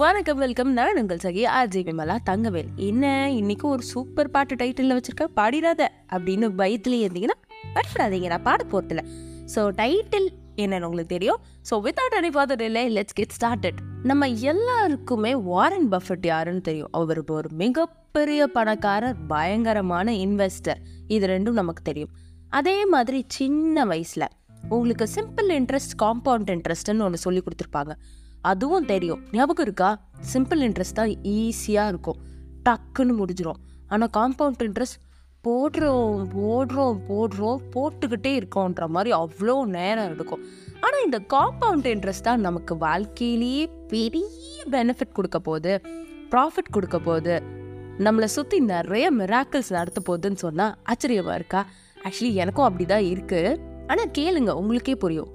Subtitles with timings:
[0.00, 0.70] வணக்கம் வெல்கம்.
[0.76, 2.68] நான் உங்கள் சகி அஜய் விமலா தங்கவேல்.
[2.86, 3.04] என்ன
[3.36, 5.26] இன்னைக்கு ஒரு சூப்பர் பாட்டு டைட்டிலில் வச்சுருக்க?
[5.38, 5.82] பாடிடாத
[6.14, 7.36] அப்படின்னு பயத்துலேயே இருந்தீங்கன்னா
[7.74, 8.28] பயப்படாதீங்க.
[8.32, 9.02] நான் பாட போகிறதில்ல
[9.54, 10.28] ஸோ டைட்டில்
[10.62, 11.40] என்னன்னு உங்களுக்கு தெரியும்.
[11.68, 13.78] ஸோ வித்தவுட் எனி ஃபாதர் இல்லை லெட்ஸ் கெட் ஸ்டார்டட்
[14.10, 16.92] நம்ம எல்லாருக்குமே வாரன் பஃபட் யாருன்னு தெரியும்.
[17.00, 20.82] அவர் ஒரு மிகப்பெரிய பணக்காரர் பயங்கரமான இன்வெஸ்டர்
[21.16, 22.12] இது ரெண்டும் நமக்கு தெரியும்.
[22.60, 24.28] அதே மாதிரி சின்ன வயசில்
[24.76, 27.92] உங்களுக்கு சிம்பிள் இன்ட்ரெஸ்ட் காம்பவுண்ட் இன்ட்ரெஸ்ட்னு ஒன்று சொல்லி கொடுத்துருப்பாங்க.
[28.42, 29.22] அதுவும் தெரியும்.
[29.32, 29.90] ஞாபகம் இருக்கா?
[30.32, 32.20] சிம்பிள் இன்ட்ரெஸ்ட் தான் ஈஸியாக இருக்கும்.
[32.66, 35.00] டக்குன்னு முடிஞ்சிடும் ஆனால் காம்பவுண்ட் இன்ட்ரெஸ்ட்
[35.44, 40.42] போடுறோம் போடுறோம் போடுறோம் போட்டுக்கிட்டே இருக்கோன்ற மாதிரி அவ்வளோ நேரம் எடுக்கும்.
[40.80, 45.74] ஆனால் இந்த காம்பவுண்ட் இன்ட்ரெஸ்ட் தான் நமக்கு வாழ்க்கையிலேயே பெரிய பெனிஃபிட் கொடுக்க போகுது
[46.32, 47.36] ப்ராஃபிட் கொடுக்க போகுது.
[48.06, 51.60] நம்மளை சுற்றி நிறைய மிராக்கிள்ஸ் நடத்த போகுதுன்னு சொன்னால் ஆச்சரியமாக இருக்கா?
[52.04, 55.30] ஆக்சுவலி எனக்கும் அப்படி தான் இருக்குது ஆனால் கேளுங்க உங்களுக்கே புரியும்.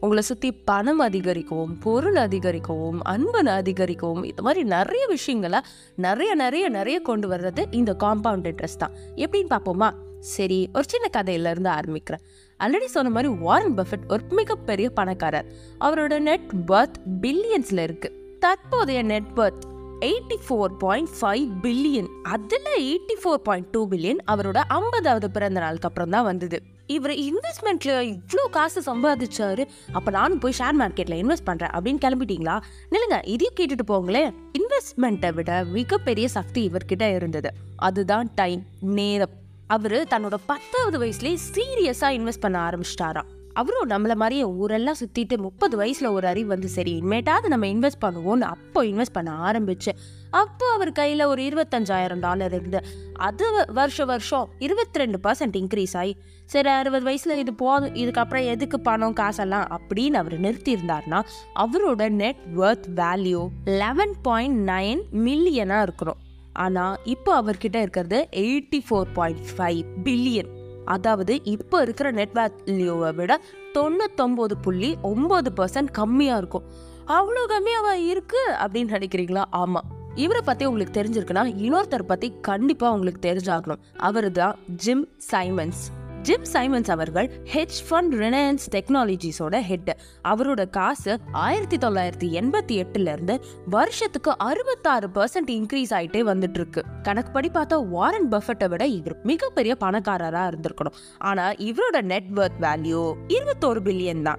[0.00, 5.60] உங்களை சுற்றி பணம் அதிகரிக்கவும் பொருள் அதிகரிக்கவும் அன்பு அதிகரிக்கவும் இது மாதிரி நிறைய விஷயங்களை
[5.96, 8.94] நிறைய நிறைய நிறைய கொண்டு வர்றது இந்த காம்பவுண்ட் இன்ட்ரெஸ்ட் தான்.
[9.16, 9.92] எப்படின்னு பார்ப்போமா?
[10.18, 12.22] சரி ஒரு சின்ன கதையிலேருந்து ஆரம்பிக்கிறேன்.
[12.60, 15.44] ஆல்ரெடி சொன்ன மாதிரி வாரன் பஃபெட் ஒரு மிகப்பெரிய பணக்காரர்.
[15.80, 19.62] அவரோட நெட் பர்த் பில்லியன்ஸில் இருக்குது தற்போதைய net worth
[20.00, 25.88] eighty four point five billion அதில் eighty four point two billion அவரோட ஐம்பதாவது பிறந்த நாளுக்கு
[25.88, 26.62] அப்புறம் தான் வந்தது.
[26.90, 29.66] இவர் இன்வெஸ்ட்மெண்ட்ல இவ்வளோ காசு சம்பாதிச்சாரு.
[29.92, 32.60] அப்போ நானும் போய் ஷேர் மார்க்கெட்ல இன்வெஸ்ட் பண்றேன் அப்படின்னு கிளம்பிட்டீங்களா?
[32.90, 34.34] நில்லுங்க இதையும் கேட்டுட்டு போங்களேன்.
[34.58, 37.52] இன்வெஸ்ட்மெண்ட்டை விட மிகப்பெரிய சக்தி இவர்கிட்ட இருந்தது.
[37.76, 39.38] அதுதான் டைம் நேரம்.
[39.66, 43.30] அவரு தன்னோட பத்தாவது வயசுலேயே சீரியஸா இன்வெஸ்ட் பண்ண ஆரம்பிச்சிட்டாராம்.
[43.52, 48.40] அவரும் நம்மள மாதிரியே ஊரெல்லாம் சுத்திட்டு முப்பது வயசுல ஒரு அறிவு வந்து சரி இனிமேட்டாவது நம்ம இன்வெஸ்ட் பண்ணுவோம்னு
[48.40, 49.92] அப்போ இன்வெஸ்ட் பண்ண ஆரம்பிச்சு.
[50.30, 52.80] அப்போ அவர் கையில ஒரு இருபத்தஞ்சாயிரம் டாலர் இருந்து
[53.12, 58.44] அது வ- வருஷம் வருஷம் இருபத்தி ரெண்டு பர்சன்ட் இன்க்ரீஸ் ஆகி சரி அறுபது வயசுல இது போதும் இதுக்கப்புறம்
[58.44, 61.20] எதுக்கு பணம் காசெல்லாம் அப்படின்னு அவர் நிறுத்தி இருந்தார்னா
[61.56, 66.16] அவரோட net worth value eleven point nine millionaire இருக்கிறோம்.
[66.52, 73.40] ஆனா இப்போ அவர்கிட்ட இருக்கிறது eighty four point five billion அதாவது இப்போ இருக்கிற நெட் வேல்யூவை விட
[73.74, 76.62] தொண்ணூத்தொம்பது புள்ளி ஒம்பது பர்சன்ட் கம்மியாக இருக்கும்.
[77.06, 79.44] அவ்வளோ கம்மியாக இருக்கு அப்படின்னு நினைக்கிறீங்களா?
[79.50, 83.80] ஆமாம் இவரை பற்றி உங்களுக்கு தெரிஞ்சிருக்குன்னா இன்னொருத்தர் பற்றி கண்டிப்பாக உங்களுக்கு தெரிஞ்சாகணும்.
[83.96, 85.82] அவர் தான் ஜிம் சைமன்ஸ்.
[86.22, 89.96] ஜிம் சைமன்ஸ் அவர்கள் ஹெச் ஃபண்ட் ரிலையன்ஸ் டெக்னாலஜிஸோட ஹெட்
[90.28, 97.48] அவரோட காசு ஆயிரத்தி தொள்ளாயிரத்தி எண்பத்தி எட்டுல இருந்து வருஷத்துக்கு அறுபத்தாறு பர்சன்ட் இன்க்ரீஸ் ஆயிட்டே வந்துட்டு இருக்கு கணக்குப்படி
[97.48, 100.96] பார்த்தா வாரன் பஃபட்டை விட இவர் மிகப்பெரிய பணக்காரரா இருந்திருக்கணும்.
[101.18, 104.38] ஆனா இவரோட நெட் வேல்யூ இருபத்தோரு பில்லியன் தான்.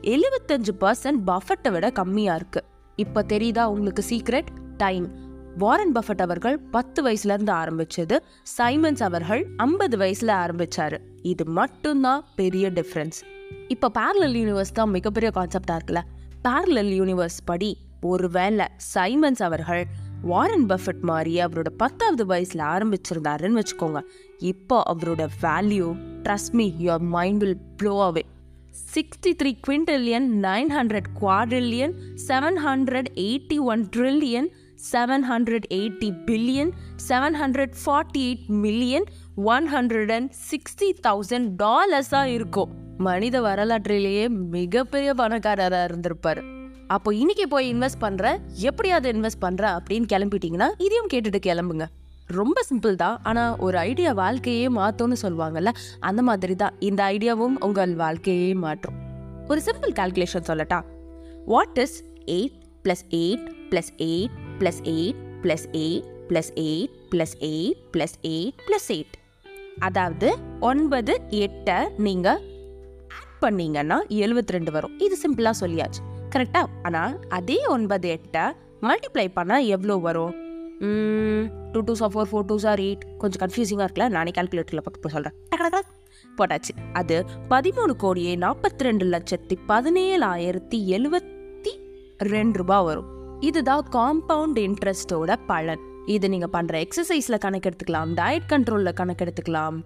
[0.00, 2.64] எழுபத்தஞ்சு பர்சன்ட் பஃபட்டை விட கம்மியா இருக்கு.
[2.96, 5.23] இப்ப தெரியுதா உங்களுக்கு சீக்ரெட் டைம்
[5.58, 8.16] வாரன் பஃபட் அவர்கள் பத்து வயசுல இருந்து ஆரம்பிச்சது
[8.58, 10.98] சைமன்ஸ் அவர்கள் ஐம்பது வயசுல ஆரம்பிச்சாரு.
[11.22, 13.18] இது மட்டும்தான் பெரிய டிஃப்ரென்ஸ்
[13.68, 16.02] இப்போ பேரலல் யூனிவர்ஸ் தான் மிகப்பெரிய கான்செப்டா இருக்குல்ல?
[16.44, 17.70] பேரலல் யூனிவர்ஸ் படி
[18.00, 19.84] ஒருவேளை சைமன்ஸ் அவர்கள்
[20.22, 24.00] வாரன் பஃபட் மாதிரி அவரோட பத்தாவது வயசுல ஆரம்பிச்சிருந்தாருன்னு வச்சுக்கோங்க.
[24.38, 25.88] இப்போ அவரோட value
[26.22, 28.24] trust me your mind will blow away
[28.94, 31.92] sixty three quintillion nine hundred quadrillion
[32.26, 34.48] seven hundred eighty one trillion
[34.90, 36.72] seven hundred eighty billion
[37.08, 39.06] seven hundred forty eight million
[39.54, 46.40] one hundred and sixty thousand டாலர்ஸாக இருக்கும் மனித வரலாற்றிலேயே மிகப்பெரிய பணக்காரராக இருந்திருப்பார்.
[46.86, 48.38] அப்போ இன்னைக்கு போய் invest பண்ணுறேன்
[48.70, 51.86] எப்படியாவது இன்வெஸ்ட் பண்ணுற அப்படின்னு கிளம்பிட்டீங்கன்னா இதையும் கேட்டுட்டு கிளம்புங்க.
[52.38, 53.16] ரொம்ப சிம்பிள் தான்.
[53.22, 58.98] ஆனால் ஒரு ஐடியா வாழ்க்கையே மாற்றும்னு சொல்லுவாங்கல்ல அந்த மாதிரி தான் இந்த ஐடியாவும் உங்கள் வாழ்க்கையே மாற்றும்.
[59.48, 60.80] ஒரு சிம்பிள் கால்குலேஷன் சொல்லட்டா.
[61.46, 67.80] What is eight plus eight plus eight plus eight plus eight plus eight plus eight
[67.94, 69.14] plus eight plus eight
[69.86, 70.28] அதாவது
[70.70, 72.40] ஒன்பது எட்டை நீங்கள்
[73.18, 74.94] ஆட் பண்ணீங்கன்னா எழுபத்தி ரெண்டு வரும்.
[75.06, 76.00] இது சிம்பிளாக சொல்லியாச்சு.
[76.34, 78.44] கரெக்டாக ஆனால் அதே ஒன்பது எட்டை
[78.86, 80.32] மல்டிப்ளை பண்ணால் எவ்வளோ வரும்?
[81.72, 84.08] Two two are four four two are eight கொஞ்சம் கன்ஃபியூசிங்காக இருக்குல்ல?
[84.16, 85.36] நானே கால்குலேட்டரில் போட்டு சொல்கிறேன்
[86.38, 86.72] போட்டாச்சு.
[87.00, 87.16] அது
[87.52, 91.72] பதிமூணு கோடியே நாற்பத்தி ரெண்டு லட்சத்தி பதினேழாயிரத்தி எழுபத்தி
[92.32, 93.08] ரெண்டு ரூபாய் வரும்.
[93.46, 95.82] இதுதான் காம்பவுண்ட் இன்ட்ரெஸ்டோட பலன்.
[96.14, 99.76] இது நீங்கள் பண்ணுற எக்ஸசைஸில் கணக்கெடுத்துக்கலாம் டயட் கண்ட்ரோலில் கணக்கெடுத்துக்கலாம்.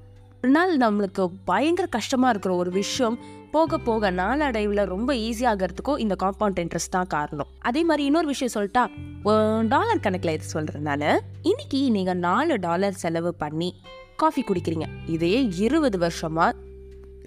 [0.41, 3.17] ஒரு நாள் நம்மளுக்கு பயங்கர கஷ்டமாக இருக்கிற ஒரு விஷயம்
[3.55, 7.51] போக போக நாளடைவில் ரொம்ப ஈஸியாகிறதுக்கும் இந்த காம்பவுண்ட் இன்ட்ரெஸ்ட் தான் காரணம்.
[7.69, 8.85] அதே மாதிரி இன்னொரு விஷயம் சொல்லிட்டா
[9.75, 11.07] டாலர் கணக்கில் இது சொல்கிறேன் நான்?
[11.51, 13.71] இன்னைக்கு நீங்கள் நாலு டாலர் செலவு பண்ணி
[14.23, 14.89] காஃபி குடிக்கிறீங்க.
[15.17, 15.35] இதே
[15.67, 16.51] இருபது வருஷமாக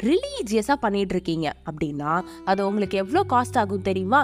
[0.10, 1.48] ரிலீஜியஸாக பண்ணிட்டு இருக்கீங்க.
[1.70, 2.14] அப்படின்னா
[2.52, 4.22] அது உங்களுக்கு எவ்வளோ காஸ்ட் ஆகும் தெரியுமா?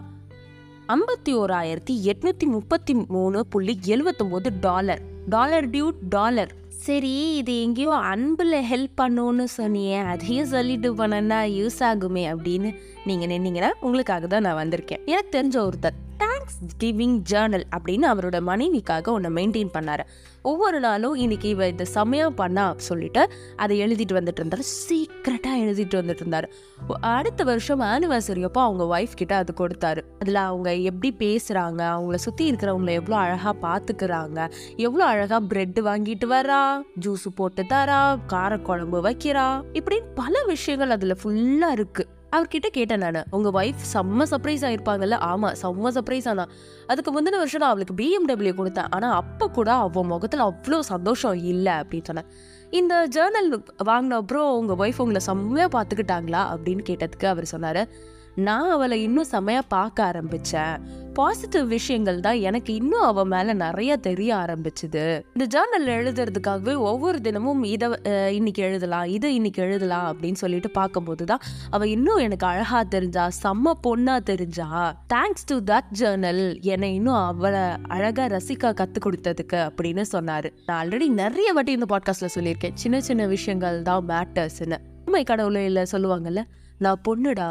[0.94, 5.02] ஐம்பத்தி ஓராயிரத்தி எட்நூத்தி முப்பத்தி மூணு புள்ளி எழுவத்தொம்போது டாலர்.
[5.30, 6.52] Dollar due dollar.
[6.70, 12.76] சரி இது எங்கேயோ அன்பில் ஹெல்ப் பண்ணுன்னு சொன்னியே அதையும் சொல்லிட்டு போனேன்னா யூஸ் ஆகுமே அப்படின்னு
[13.06, 15.06] நீங்கள் நின்னீங்கன்னா உங்களுக்காக தான் நான் வந்திருக்கேன்.
[15.06, 15.98] எனக்கு தெரிஞ்ச ஒருத்தர்.
[16.22, 20.04] தேங்க்ஸ் கிவிங் ஜேர்னல் அப்படின்னு அவரோட மனைவிக்காக ஒன்று மெயின்டைன் பண்ணார்.
[20.42, 23.22] ஒவ்வொரு நாளும் இன்னைக்கு இவ இந்த சமயம் பண்ணா சொல்லிட்டு
[23.56, 24.64] அதை எழுதிட்டு வந்துட்டு இருந்தார்.
[24.64, 26.48] சீக்கிரட்டாக எழுதிட்டு வந்துட்டு இருந்தார்.
[27.00, 30.04] அடுத்த வருஷம் ஆனிவர்சரி அப்போ அவங்க ஒய்ஃப் கிட்ட அது கொடுத்தாரு.
[30.22, 34.40] அதில் அவங்க எப்படி பேசுகிறாங்க அவங்கள சுற்றி இருக்கிறவங்கள எவ்வளோ அழகாக பார்த்துக்கிறாங்க
[34.78, 36.62] எவ்வளோ அழகாக பிரெட் வாங்கிட்டு வரா
[37.00, 38.02] ஜூஸ் போட்டு தரா
[38.34, 43.24] காரக்குழம்பு வைக்கிறா இப்படின்னு பல விஷயங்கள் அதில் ஃபுல்லாக இருக்குது அவர்கிட்ட கேட்டேன் நான்.
[43.32, 45.14] உங்கள் ஒய்ஃப் செம்ம சர்ப்ரைஸ் ஆயிருப்பாங்கல்ல.
[45.14, 46.46] ஆமாம் செம்ம சர்ப்ரைஸ் ஆனா.
[46.88, 48.88] அதுக்கு முந்தின வருஷம் நான் அவளுக்கு பிஎம்டபிள்யூ கொடுத்தேன்.
[48.90, 52.26] ஆனால் அப்போ கூட அவள் முகத்தில் அவ்வளோ சந்தோஷம் இல்லை அப்படின்னு சொன்னேன்.
[52.70, 57.88] இந்த ஜேர்னல் வாங்கின அப்புறம் உங்கள் ஒய்ஃப் உங்களை செம்மையாக பார்த்துக்கிட்டாங்களா அப்படின்னு கேட்டதுக்கு அவர் சொன்னார்.
[58.46, 60.82] நான் அவளை இன்னும் செம்மையாக பார்க்க ஆரம்பித்தேன்
[61.14, 65.06] பாசிட்டிவ் விஷயங்கள் தான் எனக்கு இன்னும் அவள் மேலே நிறைய தெரிய ஆரம்பிச்சுது.
[65.36, 67.88] இந்த ஜேர்னல் எழுதுறதுக்காகவே ஒவ்வொரு தினமும் இதை
[68.32, 73.74] இன்னைக்கு எழுதலாம் இதை இன்னைக்கு எழுதலாம் அப்படின்னு சொல்லிட்டு பார்க்கும்போது தான் அவள் இன்னும் எனக்கு அழகா தெரிஞ்சா செம்ம
[73.86, 74.68] பொண்ணா தெரிஞ்சா.
[75.14, 80.52] தேங்க்ஸ் டு தட் ஜேர்னல் என்னை இன்னும் அவளை அழகா ரசிக்க கத்து கொடுத்ததுக்கு அப்படின்னு சொன்னாரு.
[80.68, 82.78] நான் ஆல்ரெடி நிறைய வாட்டி இந்த பாட்காஸ்ட்ல சொல்லியிருக்கேன்.
[82.84, 86.44] சின்ன சின்ன விஷயங்கள் தான் மேட்டர்ஸ்னு உண்மை கடவுளையில் சொல்லுவாங்கல்ல
[86.86, 87.50] நான் பொண்ணுடா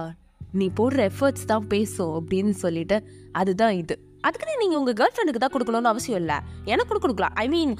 [0.61, 2.97] நீ போடுற எஃபர்ட்ஸ் தான் பேசும் அப்படின்னு சொல்லிட்டு
[3.41, 3.95] அதுதான் இது.
[4.27, 6.37] அதுக்குன்னு நீங்கள் உங்கள் கேர்ள் ஃப்ரெண்டுக்கு தான் கொடுக்கணும்னு அவசியம் இல்லை.
[6.73, 7.35] எனக்கு கொடுக்கலாம்.
[7.43, 7.73] ஐ மீன்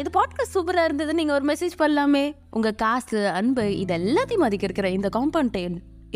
[0.00, 2.24] இது பாட்காஸ்ட் சூப்பராக இருந்தது நீங்கள் ஒரு மெசேஜ் பண்ணலாமே.
[2.56, 5.58] உங்கள் காசு அன்பு இது எல்லாத்தையும் மதிக்க இருக்கிற இந்த காம்பவுண்ட்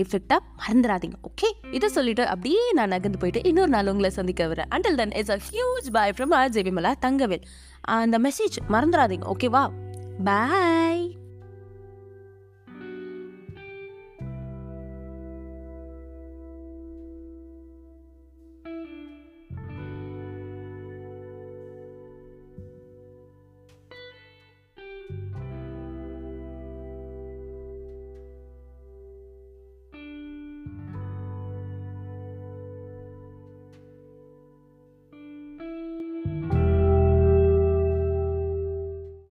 [0.02, 4.70] எஃபெக்டாக மறந்துடாதீங்க ஓகே இதை சொல்லிட்டு அப்படியே நான் நகர்ந்து போயிட்டு இன்னொரு நாள் உங்களை சந்திக்க வரேன்.
[4.76, 7.44] Until then it's a huge boy from R Jebimala Thangavel.
[8.00, 9.64] அந்த மெசேஜ் மறந்துடாதீங்க ஓகேவா
[10.30, 11.06] பாய்